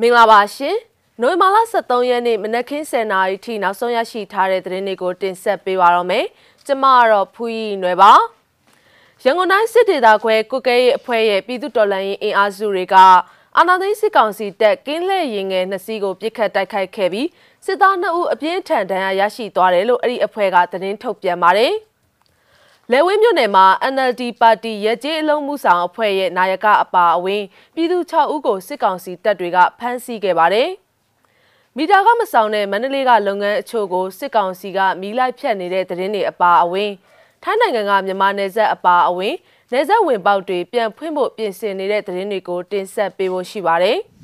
[0.00, 0.76] မင်္ဂလာပါရှင်
[1.20, 6.24] နိုဝင်ဘာလ23ရက်နေ့မနက်ခင်း10:00နာရီထိနောက်ဆုံးရရှိထားတဲ့သတင်းတွေကိုတင်ဆက်ပေးပါတော့မယ်။
[6.66, 8.12] ကျွန်မကတော့ဖူးရီနွယ်ပါ။
[9.24, 12.96] ရန်ကုန်တိုင်းစစ်ဒေသခွဲကုကဲရဲ့အဖွဲ့ရဲ့ပြည်သူတော်လှန်ရေးအင်အားစုတွေက
[13.56, 17.28] အာဏာသိမ်းစစ်ကောင်စီတပ်ကင်းလှည့်ရင်ငယ်နှစ်စီးကိုပြစ်ခတ်တိုက်ခိုက်ခဲ့ပြီး
[17.66, 21.72] စစ်သား2ဦးအပြင်းထန်ဒဏ်ရာရရှိသွားတယ်လို့အဲ့ဒီအဖွဲ့ကသတင်းထုတ်ပြန်ပါတယ်။
[22.92, 27.42] လဲဝင်းမြို့နယ်မှာ NLD ပါတီရကြေးအလုံးမှုဆောင်အဖွဲ့ရဲ့နာယကအပါအဝင်
[27.74, 30.68] ပြည်သူ6ဦးကိုစစ်ကောင်စီတပ်တွေကဖမ်းဆီးခဲ့ပါတယ်။
[31.76, 36.90] မီတာကမဆောင်တဲ့မန္တလေးကလုပ်ငန်းအချို့ကိုစစ်ကောင်စီကမီးလိုက်ဖြတ်နေတဲ့သတင်းတွေအပါအဝင်
[37.42, 39.34] ထိုင်းနိုင်ငံကမြန်မာနယ်စပ်အပါအဝင်
[39.72, 43.98] နယ်စပ်ဝင်ပေါက်တွေပြန်ဖွင့်ဖို့ပြင်ဆင်နေတဲ့သတင်းတွေကိုတင်ဆက်ပေးဖို့ရှိပါတယ်။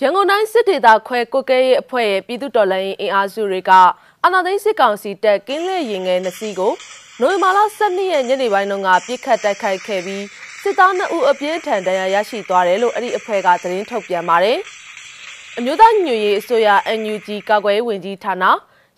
[0.00, 3.72] ရန်ကုန်တိုင်းစစ်ဒေသခွဲကိုကဲရဲ့အဖွဲ့ရဲ့ပြည်သူတော်လှန်ရေးအင်အားစုတွေက
[4.28, 6.72] အာဏာသိမ်းစစ်ကောင်စီတပ်ကင်းလှည့်ရင်ငယ်နှစ်စီးကို
[7.20, 10.24] နိုဝင်ဘာလ12ရက်ညနေပိုင်းတုန်းကပြစ်ခတ်တိုက်ခိုက်ခဲ့ပြီး
[10.62, 14.58] စစ်သား2ဦးအပြင်းထန်ဒဏ်ရာရရှိသွားတယ်လို့အဲ့ဒီအဖွဲ့ကသတင်းထုတ်ပြန်ပါတယ်။
[15.58, 16.68] အမျိုးသားညွရေးအစိုးရ
[17.00, 18.44] NUG ကာကွယ်ရေးဝန်ကြီးဌာန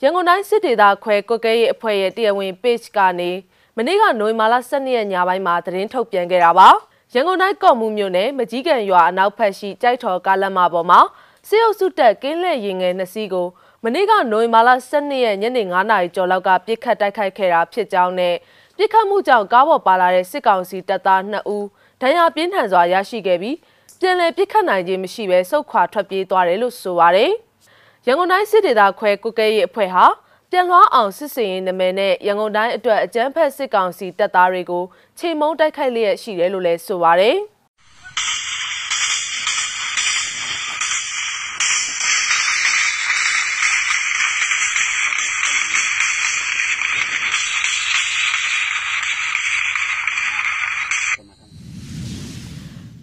[0.03, 3.31] ရန်ကုန်တိုင်းစစ်ဒေသခွဲကွက်ကဲရေးအဖွဲ့ရဲ့တရားဝင် page ကနေ
[3.77, 6.69] မနေ့ကနိုဝင်ဘာလ12ရက်ညပိုင်းမှာသတင်းထုတ်ပြန်ခဲ့တာပါ။
[7.15, 11.01] ရန်ကုန်တိုင်းကော့မှုမြို့နယ်မကြီးကန်ရွာအနောက်ဘက်ရှိကြိုက်ထော်ကားလမ်းမပေါ်မှာ
[11.49, 13.47] စစ်အုပ်စုတပ်ကင်းလှည့်ရင်ငယ်နှစ်စီးကို
[13.85, 18.35] မနေ့ကနိုဝင်ဘာလ12ရက်ညနေ9နာရီကျော်လောက်ကပြစ်ခတ်တိုက်ခိုက်ခဲ့တာဖြစ်ကြောင်းနဲ့
[18.77, 21.67] ပြစ်ခတ်မှုကြောင့်ကားပေါ်ပါလာတဲ့စစ်ကောင်စီတပ်သား2ဦး
[22.01, 23.57] ဒဏ်ရာပြင်းထန်စွာရရှိခဲ့ပြီး
[24.01, 27.31] ပြန်လည်ပြစ်ခတ်နိုင်ခြင်းမရှိဘဲစုခွာထွက်ပြေးသွားတယ်လို့ဆိုပါတယ်။
[28.07, 30.05] ရန်ကုန်တိုင်းစစ်ဒေသခွဲကုကဲရေးအဖွဲ့ဟာ
[30.51, 34.85] ပြန်လွှားအောင်စစ်စင်ရေးနာမည်နဲ့ရန်ကုန်တိုင်းအတွက်အကြမ်းဖက်စစ်ကောင်စီတပ်သားတွေကို
[35.19, 37.39] ချိန်မုံတိုက်ခိုက်လျက်ရှိတယ်လို့လည်းဆိုပါတယ်။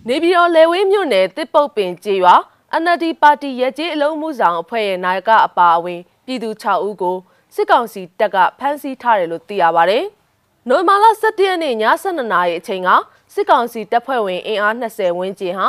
[0.10, 2.36] နေပြည်တော်လေဝင်းမြို့နယ်တစ်ပုတ်ပင်ကျေးရွာ
[2.82, 7.18] NLD ပါတီရဲကြီးအလုံးမှုဆောင်အဖွဲ့ရဲ့နာယကအပါအဝင်ပြည်သူ6ဦးကို
[7.56, 10.00] စစ်ကောင်စီတပ်ကဖမ်းဆီးထားတယ်လို့သိရပါဗျ။
[10.70, 12.90] နိုမာလာ17ရက်နေ့ည12နာရီအချိန်က
[13.34, 15.68] စစ်ကောင်စီတပ်ဖွဲ့ဝင်အင်အား20ဝန်းကျင်ဟာ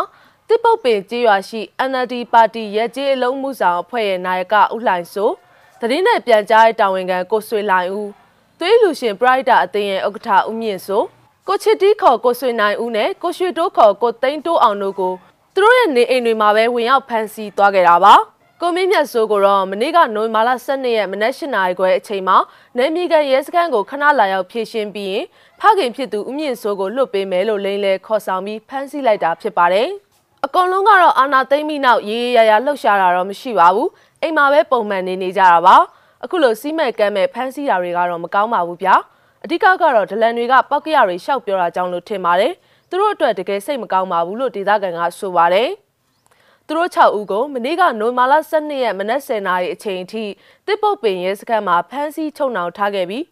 [0.49, 1.61] တစ်ပုတ်ပင်ကျေးရွာရှိ
[1.91, 5.35] NLD ပါတီရဲကြီးအလုံးမှုဆောင်အဖွဲ့ရဲ့နာယကဦးလှိုင်စိုး
[5.81, 8.11] တရင်နဲ့ပြန်ကြားတဲ့တာဝန်ခံကိုဆွေလိုင်ဦး
[8.59, 11.07] သွေးလူရှင်ပရိုက်တာအသင်းရဲ့ဥက္ကဋ္ဌဦးမြင့်စိုး
[11.49, 15.13] ကိုချစ်တီးခေါ်ကိုဆွေနိုင်ဦးနဲ့ကိုရွှေတိုးခေါ်ကိုသိန်းတိုးအောင်တို့ကို
[15.55, 18.15] သူတို့ရဲ့နေအိမ်တွေမှာပဲဝင်ရောက်ဖမ်းဆီးသွားခဲ့တာပါ
[18.61, 22.37] ကိုမင်းမြတ်စိုးကိုတော့မနေ့ကနိုဝင်ဘာလ12ရက်မနက်၈နာရီခွဲအချိန်မှာ
[22.77, 25.25] နယ်မြေကန်ရဲစခန်းကိုခဏလာရောက်ဖြည့်ရှင်းပြီးရင်
[25.61, 29.89] ဖခင်ဖြစ်သူဦးမြင့်စိုးကိုလွတ်ပေးမယ်လို့လိမ့်လဲခေါ်ဆောင်ပြီးဖမ်းဆီးလိုက်တာဖြစ်ပါတယ်
[30.45, 33.89] အကုန်လုံးကတော့အာနာသိမ့်ပြီးနောက်ရေးရရလှုပ်ရှားတာတော့မရှိပါဘူး
[34.23, 35.77] အိမ်မှာပဲပုံမှန်နေနေကြတာပါ
[36.25, 38.95] အခုလိုစီးမဲ့ကမ်းမဲ့ဖမ်းဆီးတာတွေကတော့မကောင်းပါဘူးဗျာ
[39.49, 42.53] အဓိကကတော့ဒလန်တွေကပောက်ကရတွေရှောက်ပြောတာကြောင့်လို့ထင်ပါတယ်။
[42.91, 45.69] သူတို့အတွက်တကယ်စိတ်မကောင်းပါဘူးလို့ဒေသခံကဆိုပါတယ်။
[46.67, 50.25] သူတို့6ဦးကိုမနေ့ကနိုမာလာ12ရက်မနက်10:00နာရီအချိန်ထိ
[50.67, 53.25] တစ်ပုတ်ပင်ရဲစခန်းမှာဖမ်းဆီးချုပ်နှောင်ထားခဲ့ပြီး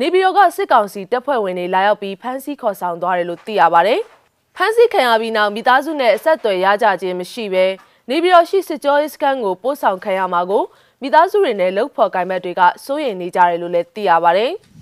[0.00, 4.00] နေပြည်တော်ကစစ်ကောင်စီတပ်ဖွဲ့ဝင်တွေလာရောက်ပြီးဖမ်းဆီးခေါ်ဆောင်သွားတယ်လို့သိရပါတယ်။
[4.56, 7.66] ဖမ်းဆီးခံရပြီးနောက်မိသားစုနဲ့အဆက်အသွယ်ရကြခြင်းမရှိဘဲ
[8.10, 10.64] နေပြည်တော်ရှိစစ်ကြောရေးစခန်းကိုပို့ဆောင်ခံရမှာကို
[11.02, 14.52] မိသားစုတွေနဲ့လှုပ်ဖော်ကိုင်ဘက်တွေကစိုးရိမ်နေကြတယ်လို့လည်းသိရပါတယ်။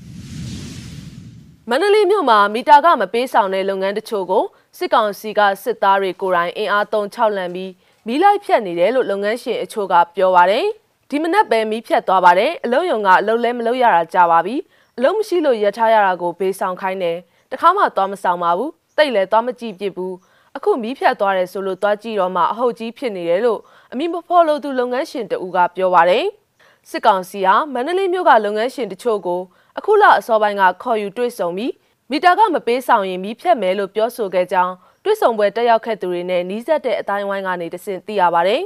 [1.71, 4.45] မန္တလေးမြို့မှာမီတာကမပေးဆောင်တဲ့လုပ်ငန်းတချို့ကို
[4.79, 7.73] စစ်ကောင်စီကစစ်သားတွေကိုယ်တိုင်အင်အားသုံး၆လံပြီး
[8.07, 10.67] မီးလိုက်ဖြတ်နေတယ်လို့လုပ်ငန်းရှင်အချို့ကပြောပါတယ်။
[11.11, 14.57] ဒီမနက်ပဲမီးဖြတ်သွားပါတယ်။အလုံးယုံကအလုံးလဲမလုံးရတာကြပါပြီ။
[14.97, 17.17] အလုံးမရှိလို့ရထားရတာကိုပေးဆောင်ခိုင်းတယ်။
[17.53, 20.13] တခါမှသွားမဆောင်ပါဘူး။တိတ်လည်းသွားမကြည့်ပြစ်ဘူး။
[20.57, 23.61] အခုမီးဖြတ်သွားတယ်ဆိုလို့သွားကြည့်တော့မှအဟုတ်ကြီးဖြစ်နေတယ်လို့
[23.93, 26.25] အမိမဖော်လို့သူလုပ်ငန်းရှင်တဦးကပြောပါတယ်။
[26.91, 29.41] စစ်ကောင်စီဟာမန္တလေးမြို့ကလုပ်ငန်းရှင်တချို့ကို
[29.79, 31.73] အခုလအစောပိုင်းကခေါ်ယူတွေ့ဆုံပြီး
[32.11, 34.75] မီတာကမပေးဆောင်ရင်မီးဖြတ်မယ်လို့ပြောဆိုခဲ့ကြောင်း
[35.05, 38.57] တွေ့ဆုံပွဲတက်ရောက်ခဲ့သူတွေနဲ့နီးစပ်တဲ့အတိုင်းဝိုင်းကနေတဆင့်သိရပါဗျ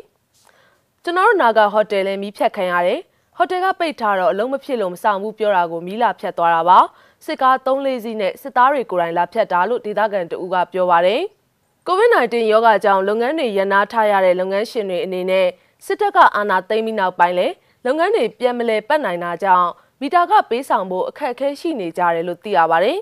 [1.05, 3.01] ။ကျွန်တော်တို့နာကဟိုတယ်လည်းမီးဖြတ်ခံရတယ်။
[3.37, 6.79] ဟိုတယ်ကပိတ်ထားတော့အလုံးမဖြစ်လို့မဆောင်ဘူးပြောတာကိုမီးလာဖြတ်သွားတာပါ။
[7.25, 11.17] စစ်ကား၃လေးစီးနဲ့စစ်သားတွေကိုယ်တိုင်လာဖြတ်တာလို့ဒေသခံတဦးကပြောပါဗျ။
[11.89, 15.47] COVID-19 ရောဂါကြောင့်လုပ်ငန်းတွေရန်နာထားရတဲ့လုပ်ငန်းရှင်တွေအနေနဲ့
[15.87, 17.47] စစ်တပ်ကအာဏာသိမ်းပြီးနောက်ပိုင်းလဲ
[17.85, 19.69] လုပ်ငန်းတွေပြန်မလဲပတ်နိုင်တာကြောင့်
[20.01, 22.99] မီတာကပေးဆောင်ဖို့အခက်အခဲရှိနေကြတယ်လို့သိရပါတယ်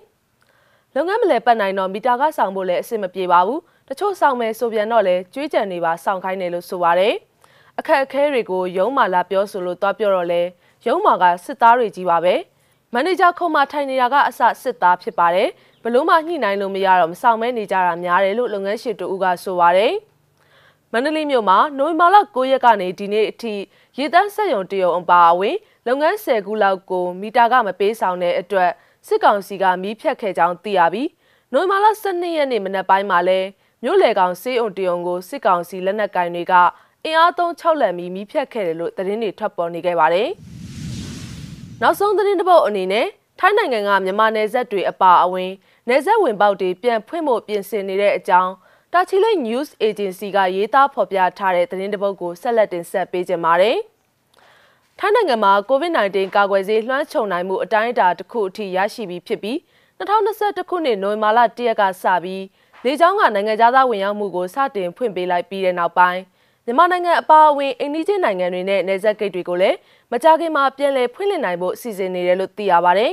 [0.94, 7.14] ။လုပ်ငန်းမလဲပတ်နိုင်တော့မီတာကဆောင်ဖို့လည်းအဆင်မပြေပါဘူး။တချို့ဆောင်မယ်ဆိုပြန်တော့လည်းကြွေးကြံနေပါဆောင်ခိုင်းတယ်လို့ဆိုပါတယ်။
[7.78, 10.42] အခက်အခဲတွေကိုရုံးမာလာပြောဆိုလို့တွားပြောတော့လဲ
[10.86, 12.34] ရုံးမာကစစ်သားတွေကြီးပါပဲ။
[12.92, 15.48] မန်နေဂျာခုံမထိုင်နေတာကအစစစ်သားဖြစ်ပါတယ်။
[15.82, 19.92] ဘလို့မှညှိနှိုင်းလို့မရတော့မဆောင်မဲနေကြတာများတယ်လို့လုပ်ငန်းရှင်တူကဆိုပါတယ်။
[20.92, 23.54] မန္တလေးမြို့မှာနိုဝင်ဘာလ9ရက်ကနေဒီနေ့အထိ
[23.98, 25.56] ရေတန်းဆက်ယုံတရုံအပါအဝင်
[25.86, 28.70] လုပ်ငန်း10ခုလောက်ကိုမီတာကမပေးဆောင်တဲ့အတွက်
[29.06, 31.08] စစ်ကောင်စီကမီးဖြတ်ခဲ့ကြောင်းသိရပြီး
[31.52, 33.40] နိုဝင်ဘာလ12ရက်နေ့မနက်ပိုင်းမှာလဲ
[33.82, 36.54] မြို့လေကောင်စေးအုံတယုံကိုစစ်ကောင်စီလက်နက်ကင်တွေက
[37.04, 40.28] အင်အားသုံး6လက်မီမီးဖြတ်ခဲ့တယ်လို့သတင်းတွေထွက်ပေါ်နေခဲ့ပါတယ်။
[41.82, 43.06] နောက်ဆုံးသတင်းတစ်ပုဒ်အနေနဲ့
[43.40, 45.50] ထိုင်းနိုင်ငံကမြန်မာနယ်စပ်တွေအပါအဝင်
[45.88, 48.52] နယ်စပ်ဝင်ပေါက်တွေပြန်ဖွင့်ဖို့ပြင်ဆင်နေတဲ့အကြောင်း
[48.92, 53.78] တာချီလိတ် News Agency ကရေးသားဖော်ပြထားတဲ့သတင်းတစ်ပုဒ်ကိုဆက်လက်တင်ဆက်ပေးကြပါမယ်။
[54.98, 59.56] ထိုင်းနိုင်ငံမှာ COVID-19 ကာကွယ်ဆေးလွှမ်းခြုံနိုင်မှုအတိုင်းအတာတစ်ခုအထိရရှိပြီးဖြစ်ပြီး
[59.98, 62.44] 2021ခုနှစ်နိုဝင်ဘာလ1ရက်ကစပြီး
[62.84, 66.20] လေကြောင်းကနိုင်ငံသားဝင်ရောက်မှုကိုစတင်ဖွင့်ပေးလိုက်ပြီးတဲ့နောက်ပိုင်း
[66.64, 69.76] မြန်မာနိုင်ငံအပါအဝင်အိန္ဒိချင်းနိုင်ငံတွေနဲ့နယ်စပ်ဂိတ်တွေကိုလည်း
[70.12, 73.12] မကြာခင်မှာပြန်လည်ဖွင့်လှစ်နိုင်ဖို့အစီအစဉ်နေတယ်လို့သိရပါတယ်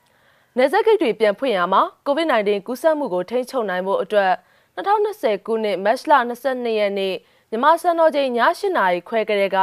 [0.56, 4.32] ။နယ်စပ်ဂိတ်တွေပြန်ဖွင့်ရမှာ COVID-19 ကူးစက်မှုကိုထိန်းချုပ်နိုင်ဖို့အတွက်
[4.76, 6.12] 2020ခုနှစ်မတ်လ
[6.44, 7.14] 22ရက်နေ့
[7.50, 9.58] မြန်မာစံတော်ချိန်ည8:00နာရီခွဲကလေးက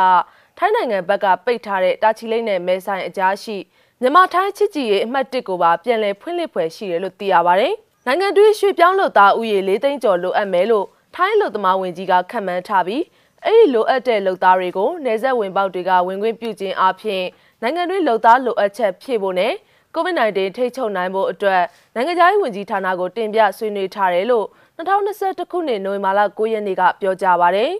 [0.57, 3.57] ထိုင်းနိုင်ငံဘက်ကပိတ်ထားတဲ့တာချီလိတ်နဲ့မဲဆိုင်အကြားရှိ
[4.01, 7.73] မြန်မာထိုင်းချစ်ကြည်ရေးအမှတ်1ကိုပါပြန်လည်ဖွင့်လှစ်ဖွယ်ရှိတယ်လို့သိရပါတယ်။
[8.05, 10.85] နိုင်ငံတွင်းရွှေ့ပြောင်းလုပ်သားဥယေ၄သိန်းကျော်လိုအပ်မယ်လို့
[11.15, 13.03] ထိုင်းလူသမားဝင်ကြီးကခန့်မှန်းထားပြီး
[13.45, 17.23] အဲ့ဒီလိုအပ်တဲ့လုပ်သားတွေကိုနေဆက်ဝင်ပေါက်တွေကဝင်ခွင့်ပြုခြင်းအပြင်
[17.61, 19.53] နိုင်ငံတွင်းလုပ်သားလိုအပ်ချက်ဖြည့်ဖို့နဲ့
[19.95, 21.63] COVID-19 ထိတ်ချုပ်နိုင်ဖို့အတွက်
[21.95, 24.45] နိုင်ငံခြားရေးဝန်ကြီးဌာနကိုတင်ပြဆွေးနွေးထားတယ်လို့
[24.79, 27.71] 2021ခုနှစ်နိုဝင်ဘာလ9ရက်နေ့ကပြောကြားပါတယ်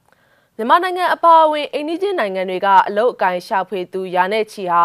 [0.56, 4.82] ။မြန်မာနိုင်ငံအပါအဝင်အိန္ဒိချင်းနိုင်ငံတွေကအလုတ်အကင်ရှာဖွေသူရာနဲ့ချီဟာ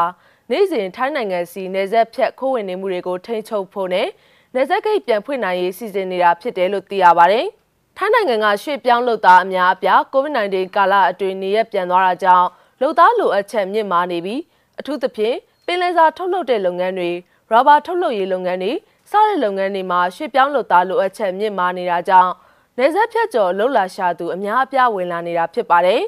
[0.52, 4.08] နေ့စဉ်ထိုင်းနိုင်ငံစီနေဆက်ဖြတ်ခိုးဝင်နေမှုတွေကိုထိန်းချုပ်ဖို့နဲ့
[4.56, 7.46] နေဆက်ဂိတ်ပြန်ဖွင့်နိုင်ရေးစီစဉ်နေတာဖြစ်တယ်လို့သိရပါတယ်။
[7.98, 12.48] ထိုင်းနိုင်ငံကရွှေ့ပြောင်းလုပ်သားအများအပြား COVID-19 ကာလအတွင်းနေရပြန်သွားတာကြောင့်
[12.82, 14.42] လုပ်သားလိုအပ်ချက်မြင့်မားနေပြီး
[14.80, 15.36] အထူးသဖြင့်
[15.66, 17.12] ပင်လယ်စာထုတ်လုပ်တဲ့လုပ်ငန်းတွေ
[17.52, 18.74] ရောဘာထုတ်လုပ်ရေးလုပ်ငန်းတွေ
[19.14, 22.32] စတဲ့လုပ်ငန်းတွေမှာရွှေ့ပြောင်းလုပ်သားလိုအပ်ချက်မြင့်မားနေတာကြောင့်
[22.78, 26.02] နေဆက်ဖြတ်ကျော်လှုပ်လာရှာသူအများအပြားဝင်လာနေတာဖြစ်ပါတယ်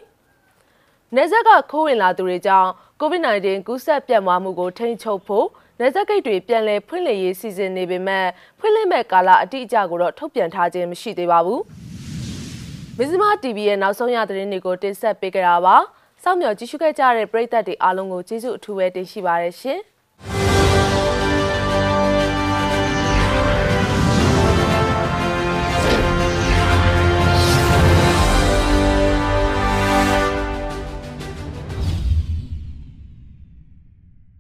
[1.16, 2.70] ။နေဆက်ကခိုးဝင်လာသူတွေကြောင့်
[3.02, 5.48] COVID-19 ကူးစက်ပြန့်ပွားမှုကိုထိန်းချုပ်ဖို့
[5.80, 8.26] နေဆက်ကိတ်တွေပြန်လည်ဖွင့်လှစ်ရေးစီစဉ်နေပေမဲ့
[8.60, 11.62] ဖွင့်လှစ်မဲ့ကာလအတိအကျကိုတော့ထုတ်ပြန်ထားခြင်းမရှိသေးပါဘူး။
[12.98, 15.76] မဇ္ဈိမ TV ရဲ့နောက်ဆုံးရသတင်းတွေကိုတင်ဆက်ပေးကြတာပါ။
[16.24, 19.82] စောင့်မျှော်ကြည့်ရှုခဲ့ကြတဲ့ပရိသတ်တွေအားလုံးကိုကျေးဇူးအထူးပဲတင်ရှိပါရရှင်။